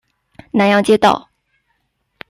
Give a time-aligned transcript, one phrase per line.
[0.49, 1.29] 南阳街道